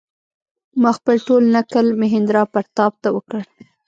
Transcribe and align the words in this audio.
ما 0.81 0.91
خپل 0.97 1.15
ټول 1.27 1.43
نکل 1.55 1.85
مهیندراپراتاپ 2.01 2.93
ته 3.03 3.09
وکړ. 3.15 3.41